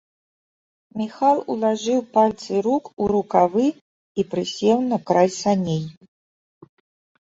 Міхал 1.01 1.37
улажыў 1.57 1.99
пальцы 2.17 2.51
рук 2.69 2.83
у 3.01 3.13
рукавы 3.13 3.67
і 3.71 4.21
прысеў 4.35 4.77
на 4.91 4.97
край 5.09 5.29
саней. 5.41 5.83